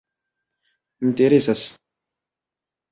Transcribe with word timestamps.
interesas 1.03 1.61